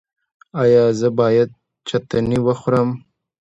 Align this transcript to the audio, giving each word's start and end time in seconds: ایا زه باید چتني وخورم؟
ایا 0.61 0.85
زه 0.99 1.09
باید 1.19 1.49
چتني 1.87 2.39
وخورم؟ 2.47 2.89